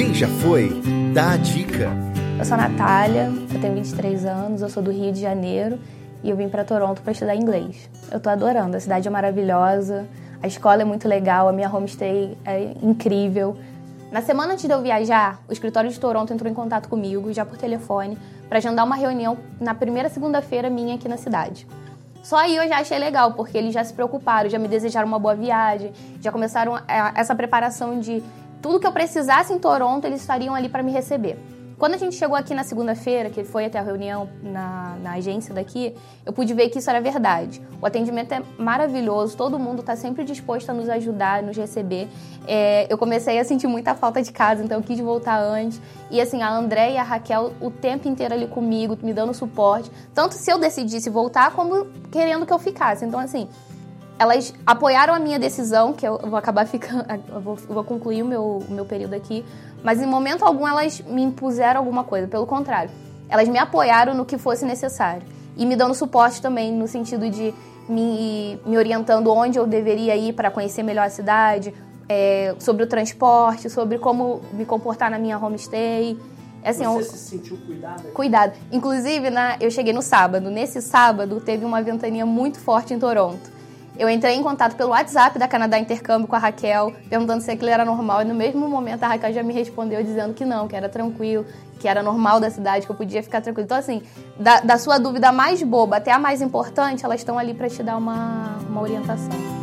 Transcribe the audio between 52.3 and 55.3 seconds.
que eu ficasse. Então, assim, elas apoiaram a